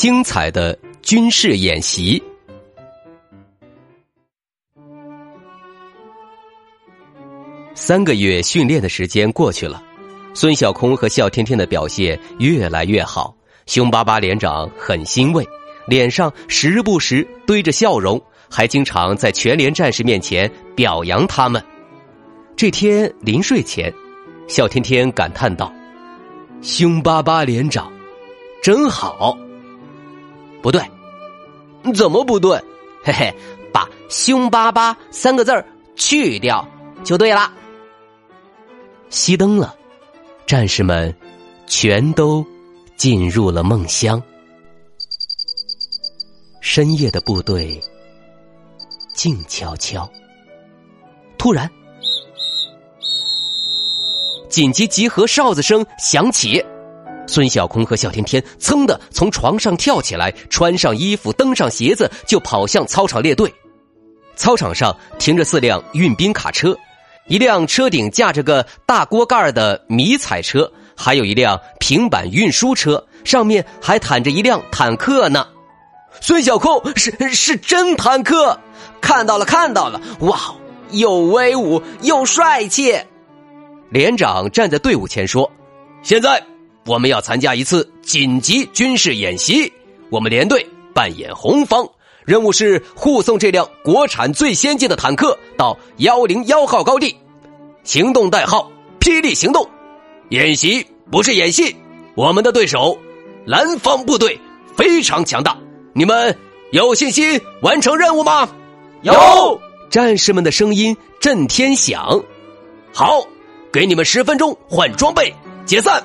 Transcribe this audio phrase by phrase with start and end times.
[0.00, 2.22] 精彩的军事演习。
[7.74, 9.82] 三个月训练的时间过去了，
[10.32, 13.36] 孙小空和笑天天的表现越来越好。
[13.66, 15.46] 凶巴巴连长很欣慰，
[15.86, 21.62] 脸上时不时堆着笑容，还经常在全连战士面前表扬他们。
[22.56, 23.92] 这天临睡前，
[24.48, 25.70] 笑天天感叹道
[26.62, 27.92] ：“凶巴巴连长，
[28.62, 29.36] 真好。”
[30.62, 30.82] 不对，
[31.94, 32.62] 怎么不对？
[33.02, 33.34] 嘿嘿，
[33.72, 35.64] 把“凶巴巴”三个字儿
[35.96, 36.66] 去掉
[37.02, 37.50] 就对了。
[39.10, 39.74] 熄灯了，
[40.46, 41.14] 战士们
[41.66, 42.44] 全都
[42.96, 44.22] 进入了梦乡。
[46.60, 47.80] 深夜的部队
[49.14, 50.08] 静悄悄。
[51.38, 51.68] 突然，
[54.50, 56.62] 紧急集合哨子声响起，
[57.30, 63.54] 孙小空和小天天噌的从床上跳起来，穿上衣服，登上鞋子，就跑向操场列队。
[64.34, 66.76] 操场上停着四辆运兵卡车。
[67.28, 75.46] 一辆车顶架着个大锅盖的迷彩车，还有一辆平板运输车，上面还躺着一辆坦克呢。
[76.20, 78.58] 孙小空是是真坦克，
[79.00, 80.36] 看到了看到了，哇，
[80.90, 82.98] 又威武又帅气。
[83.90, 85.48] 连长站在队伍前说
[86.02, 86.42] ：“现在
[86.86, 89.72] 我们要参加一次紧急军事演习，
[90.10, 91.88] 我们连队扮演红方。”
[92.26, 97.16] 任务是护送这辆国产最先进的坦克到幺零幺号高地，
[97.82, 99.68] 行动代号“霹雳行动”。
[100.28, 101.74] 演习不是演戏，
[102.14, 102.96] 我们的对手
[103.46, 104.38] 蓝方部队
[104.76, 105.56] 非常强大，
[105.92, 106.38] 你们
[106.70, 108.48] 有信心完成任务吗？
[109.02, 109.60] 有！
[109.88, 112.22] 战士们的声音震天响。
[112.92, 113.26] 好，
[113.72, 115.34] 给你们十分钟换装备，
[115.64, 116.00] 解散。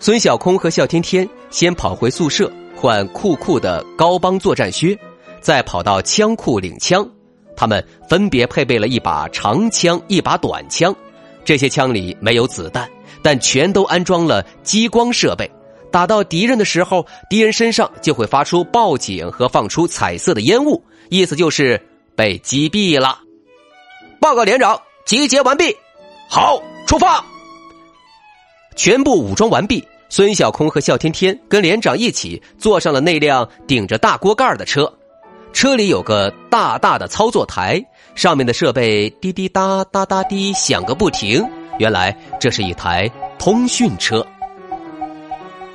[0.00, 4.98] 孙小空和笑天天先跑回宿舍换酷酷的高帮作战靴。
[5.40, 7.08] 再跑到枪库领枪，
[7.56, 10.94] 他们分别配备了一把长枪、一把短枪，
[11.44, 12.90] 这些枪里没有子弹，
[13.22, 15.48] 但全都安装了激光设备。
[15.92, 21.80] 打到敌人的时候，敌人身上就会发出报警和放出彩色的烟雾，意思就是
[22.16, 23.20] 被击毙了。
[24.20, 25.74] 报告连长，集结完毕，
[26.28, 27.24] 好，出发。
[28.78, 34.90] 全部武装完毕，孙小空和笑天天跟连长一起坐上了那辆顶着大锅盖的车。
[35.52, 37.84] 车里有个大大的操作台，
[38.14, 41.44] 上面的设备滴滴答答答滴响个不停。
[41.80, 44.24] 原来这是一台通讯车。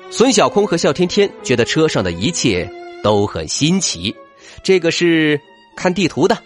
[0.09, 2.69] 孙小空和笑天天觉得车上的一切
[3.03, 4.15] 都很新奇。
[4.63, 5.37] 这个是
[5.75, 6.37] 看地图的，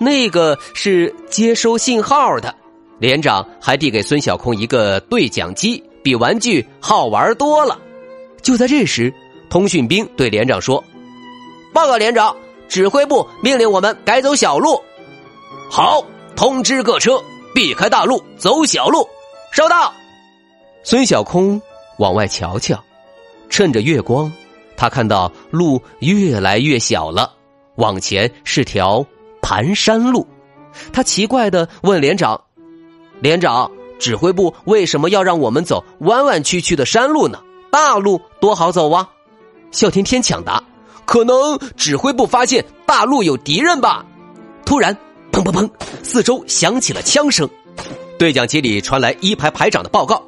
[0.00, 2.54] 那个是接收信号的。
[2.98, 7.78] 连长还递给孙小空一个对讲机，比玩具好玩多了。
[8.40, 9.12] 就在这时，
[9.50, 10.82] 通讯兵对连长说
[11.74, 12.34] ：“报告连长。”
[12.66, 14.82] 指挥部命令我们改走小路，
[15.70, 16.04] 好，
[16.34, 17.22] 通知各车
[17.54, 19.06] 避开大路，走小路。
[19.52, 19.92] 收到。
[20.82, 21.60] 孙小空
[21.98, 22.82] 往外瞧瞧，
[23.50, 24.30] 趁着月光，
[24.76, 27.32] 他看到路越来越小了，
[27.76, 29.04] 往前是条
[29.42, 30.26] 盘山路。
[30.92, 32.38] 他奇怪的问连长
[33.20, 37.38] ：“连长，指挥部为什么要让我们走弯弯曲曲的山路呢？
[37.70, 39.08] 大路多好走啊！”
[39.70, 40.62] 笑天天抢答。
[41.04, 44.04] 可能指挥部发现大陆有敌人吧。
[44.66, 44.94] 突然，
[45.32, 45.66] 砰砰砰，
[46.02, 47.48] 四周响起了枪声。
[48.18, 50.22] 对讲机里传来一排排长的报告：“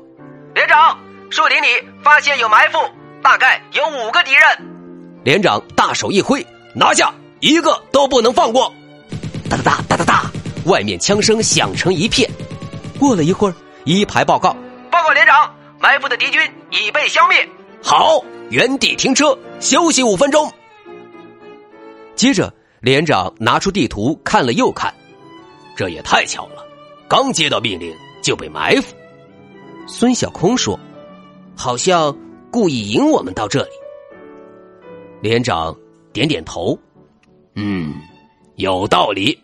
[0.55, 1.67] 连长，树林里
[2.03, 2.79] 发现有埋伏，
[3.23, 4.43] 大概有五个敌人。”
[5.23, 8.73] 连长大手一挥：“拿下，一个都不能放过！”
[9.51, 10.31] 哒哒哒哒哒哒，
[10.65, 12.27] 外面枪声响成一片。
[12.99, 13.55] 过了一会儿，
[13.85, 14.55] 一排报告
[14.91, 16.41] ：“报告连长，埋伏的敌军
[16.71, 17.49] 已被消灭。”
[17.83, 20.53] 好，原地停车，休息五分钟。
[22.15, 24.93] 接着，连长拿出地图看了又看，
[25.75, 26.65] 这也太巧了，
[27.09, 28.95] 刚接到命令就被埋伏。
[29.87, 30.79] 孙小空说
[31.57, 32.15] ：“好像
[32.51, 33.71] 故意引我们到这里。”
[35.23, 35.75] 连长
[36.13, 36.79] 点点头
[37.57, 37.95] ：“嗯，
[38.57, 39.43] 有道理。”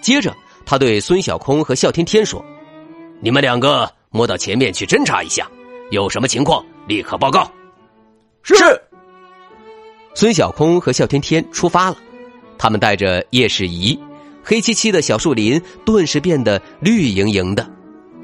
[0.00, 0.32] 接着，
[0.64, 2.44] 他对孙小空和笑天天说
[3.24, 5.50] ：“你们两个摸到前面去侦查一下，
[5.90, 7.50] 有什么情况立刻报告。”
[8.44, 8.54] 是。
[10.14, 11.96] 孙小空和笑天天出发了，
[12.58, 13.98] 他们带着夜视仪，
[14.42, 17.66] 黑漆漆的小树林顿时变得绿莹莹的，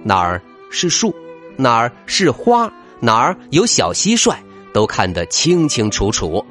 [0.05, 0.39] 哪儿
[0.71, 1.15] 是树，
[1.57, 2.71] 哪儿是花，
[3.01, 4.37] 哪儿有小蟋蟀，
[4.71, 6.45] 都看得清清楚楚。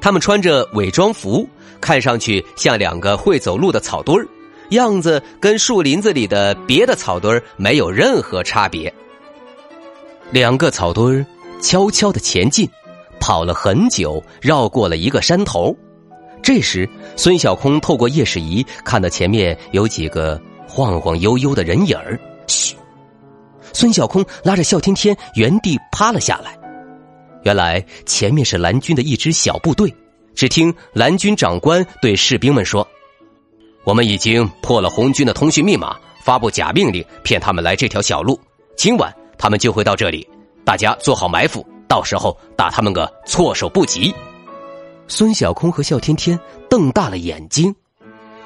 [0.00, 1.44] 他们穿着伪装服，
[1.80, 4.24] 看上去像两个会走路的草堆儿，
[4.70, 8.92] 样子跟树林子里的别的草堆没有任何差别。
[10.30, 11.24] 两个草堆
[11.60, 12.68] 悄悄的前进。
[13.22, 15.76] 跑了很久，绕过了一个山头。
[16.42, 22.18] 这时，孙小空透过夜视仪看到前面有几个晃晃悠悠的人影儿。
[22.46, 22.74] 嘘！
[23.74, 26.58] 孙小空拉着笑天天原地趴了下来。
[27.42, 29.94] 原来前面是蓝军的一支小部队。
[30.34, 32.88] 只听蓝军长官对士兵们说
[33.90, 38.38] ：“我们已经破了红军的通讯密码，发布假命令，骗他们来这条小路。
[38.76, 40.24] 今晚他们就会到这里，
[40.64, 44.14] 大家做好埋伏。”到时候打他们个措手不及。
[45.08, 46.38] 孙小空和笑天天
[46.68, 47.74] 瞪大了眼睛，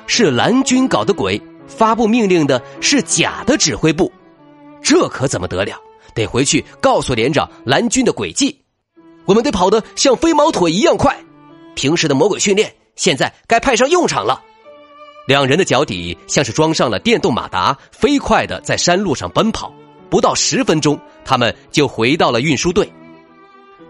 [0.07, 4.11] 是蓝军搞的鬼，发布命令的是假的指挥部，
[4.81, 5.79] 这可怎么得了？
[6.15, 8.59] 得回去告诉连长蓝军的诡计。
[9.27, 11.15] 我们得跑得像飞毛腿一样快，
[11.75, 14.41] 平时的魔鬼训练现在该派上用场了。
[15.27, 19.73] 两人的脚底像是装上了电动马达，飞快的在山路上奔跑。
[20.11, 22.91] 不到十分钟，他们就回到了运输队。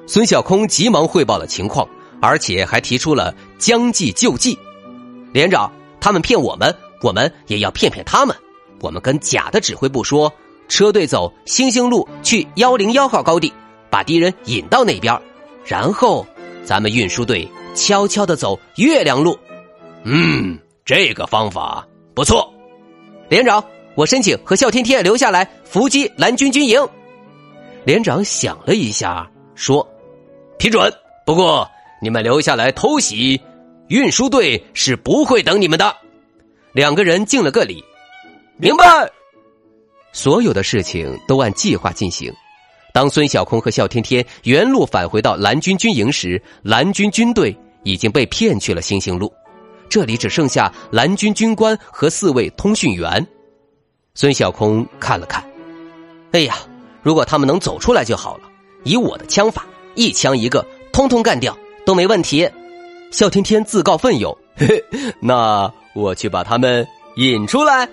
[0.06, 1.86] 孙小空急忙汇报了情况，
[2.20, 4.56] 而且还提出了将计就计。
[5.32, 5.70] 连长，
[6.00, 8.34] 他们骗我们，我们也要骗骗他们。
[8.80, 10.32] 我们跟假的指挥部说，
[10.68, 13.52] 车队走星星路去幺零幺号高地，
[13.90, 15.20] 把敌人引到那边，
[15.66, 16.24] 然后
[16.64, 19.38] 咱们运输队悄悄的走月亮路。
[20.04, 22.52] 嗯，这个方法不错。
[23.30, 23.64] 连长，
[23.94, 26.86] 我申请和笑天天留下来伏击蓝军军营。
[27.84, 29.86] 连长想了一下，说。
[30.58, 30.92] 批准。
[31.24, 31.66] 不过
[32.02, 33.40] 你们留下来偷袭，
[33.88, 35.96] 运输队是不会等你们的。
[36.72, 37.82] 两个人敬了个礼，
[38.58, 38.84] 明白。
[40.12, 42.30] 所有的事情都按计划进行。
[42.92, 49.32] 当孙小空和笑天天原路返回到蓝军军营时，蓝军军队已经被骗去了星星路，
[49.88, 53.26] 这里只剩下蓝军军官和四位通讯员。
[54.14, 55.44] 孙小空看了看，
[56.32, 56.56] 哎呀，
[57.02, 58.42] 如果他们能走出来就好了。
[58.84, 59.64] 以我的枪法。
[59.96, 62.50] 一枪一个，通通干掉都没问题。
[63.12, 64.84] 笑天天自告奋勇，嘿嘿，
[65.20, 66.84] 那我去把他们
[67.14, 67.88] 引出来。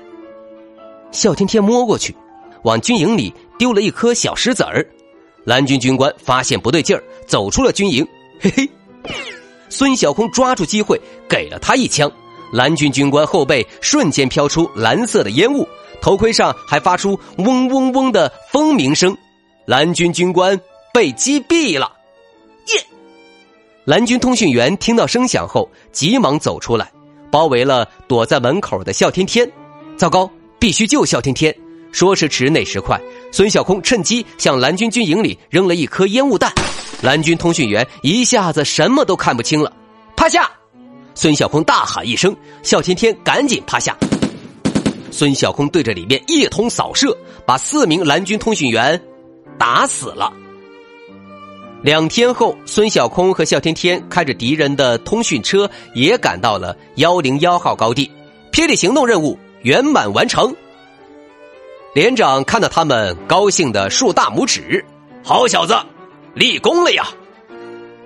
[1.11, 2.15] 笑天天摸过去，
[2.63, 4.83] 往军营里丢了一颗小石子儿。
[5.43, 8.03] 蓝军军官发现不对劲儿，走出了军营。
[8.39, 8.67] 嘿嘿，
[9.71, 12.11] 孙小空抓住机会给了他一枪。
[12.51, 15.67] 蓝军军官后背瞬间飘出蓝色的烟雾，
[16.01, 19.17] 头盔上还发出嗡嗡嗡的蜂鸣声。
[19.65, 20.59] 蓝军军官。
[20.93, 21.89] 被击毙了！
[22.67, 22.85] 耶！
[23.85, 26.91] 蓝军通讯员听到声响后，急忙走出来，
[27.31, 29.49] 包围了躲在门口的笑天天。
[29.95, 30.29] 糟糕，
[30.59, 31.55] 必须救笑天天！
[31.93, 32.99] 说时迟，那时快，
[33.31, 36.51] 孙小空趁机向蓝军军营里扔了一颗烟雾弹。
[37.01, 39.71] 蓝军通讯员一下子什么都看不清了。
[40.15, 40.49] 趴下！
[41.13, 43.97] 孙小空大喊一声，笑天天赶紧趴下。
[45.11, 49.01] 孙小空对着里面一通扫射，把四名蓝军通讯员
[49.57, 50.31] 打死了。
[51.83, 58.09] 两天后，孙小空和笑天天开着敌人的通讯车，也赶到了幺零幺号高地。
[58.51, 60.55] 霹雳行动任务圆满完成。
[61.93, 64.85] 连长看到他们，高兴的竖大拇指
[65.23, 65.75] ：“好小子，
[66.33, 67.07] 立功了呀！”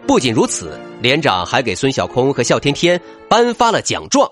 [0.07, 4.29] 不仅如此，连长还给孙小空和笑天天颁发了奖状。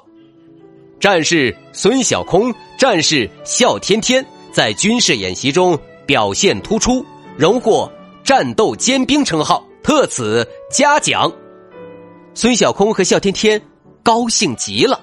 [1.00, 7.06] 战士孙小空、战士笑天天在军事演习中表现突出，
[7.38, 7.92] 荣获。
[8.24, 11.30] 战斗尖兵称号，特此嘉奖。
[12.34, 13.62] 孙小空和笑天天
[14.02, 15.02] 高兴极了。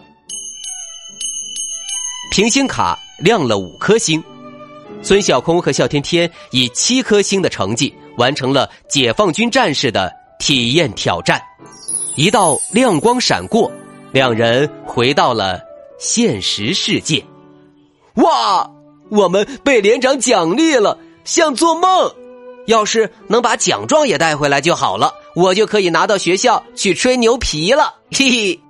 [2.30, 4.24] 平星卡亮了五颗星，
[5.02, 11.40] 孙小空和笑天天以七颗星的成绩完成了解放军战士的体验挑战。
[12.16, 13.72] 一道亮光闪过，
[14.12, 15.60] 两人回到了
[15.98, 17.24] 现实世界。
[18.16, 18.70] 哇，
[19.10, 22.14] 我们被连长奖励了，像做梦。
[22.66, 27.94] 要是能把奖状也带回来就好了，我就可以拿到学校去吹牛皮了。
[28.12, 28.60] 嘿嘿。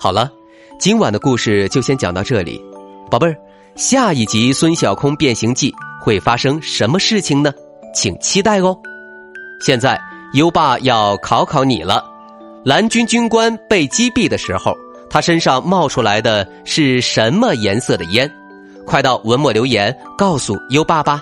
[0.00, 0.32] 好了，
[0.78, 2.60] 今晚的故事就先讲到这里，
[3.10, 3.36] 宝贝儿，
[3.76, 7.52] 下一集《孙小空变形记》会发生什么事情呢？
[7.92, 8.76] 请期待哦。
[9.60, 10.00] 现在
[10.34, 12.04] 优爸要考考你了，
[12.64, 14.76] 蓝军军官被击毙的时候，
[15.10, 18.30] 他身上冒出来的是什么颜色的烟？
[18.86, 21.20] 快到文末留言告诉优爸吧。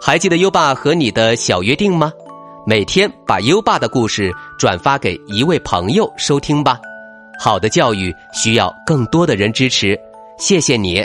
[0.00, 2.12] 还记得优爸和你的小约定吗？
[2.64, 6.78] 每天把优爸的故事转发给一位朋友收听吧。
[7.36, 9.98] 好的教育需要更多的人支持，
[10.38, 11.04] 谢谢你。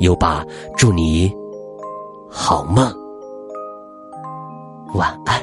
[0.00, 0.42] 优爸，
[0.78, 1.30] 祝你
[2.30, 2.90] 好梦，
[4.94, 5.38] 晚安。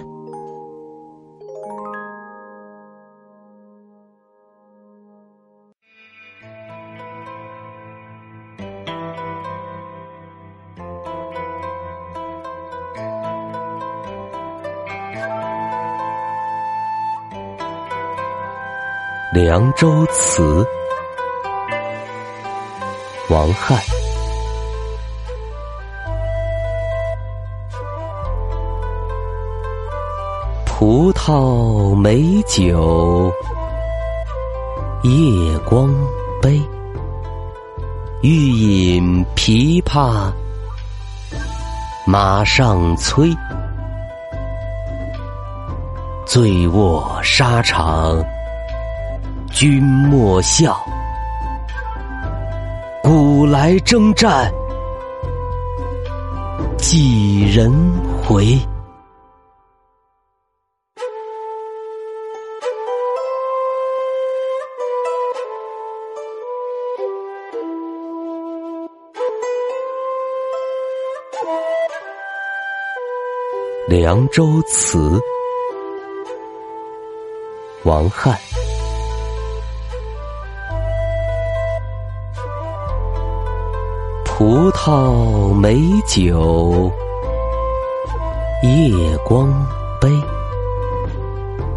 [19.39, 20.41] 《凉州词》
[23.29, 23.77] 王翰，
[30.79, 33.33] 葡萄美酒
[35.01, 35.91] 夜光
[36.39, 36.61] 杯，
[38.21, 40.31] 欲饮琵琶
[42.05, 43.35] 马上催，
[46.27, 48.23] 醉卧沙场。
[49.51, 50.79] 君莫笑，
[53.01, 54.53] 古来征战
[56.77, 57.73] 几人
[58.23, 58.45] 回？
[73.99, 75.19] 《凉州词》，
[77.83, 78.37] 王翰。
[84.23, 86.91] 葡萄美酒
[88.61, 89.51] 夜光
[89.99, 90.07] 杯，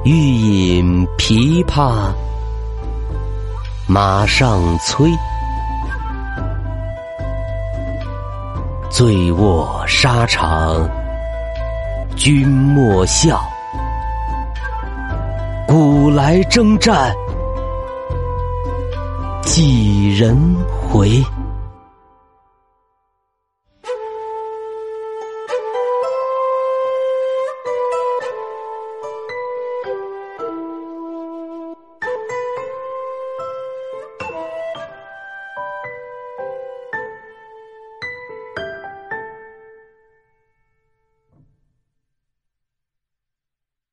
[0.05, 2.13] 欲饮琵琶
[3.89, 5.11] 马上催。
[8.91, 10.87] 醉卧沙场
[12.21, 13.41] 君莫笑，
[15.67, 17.17] 古来征战
[19.43, 20.37] 几人
[20.69, 21.25] 回？